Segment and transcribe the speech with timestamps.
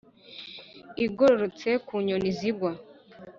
[1.05, 2.71] igororotse, ku nyoni zigwa.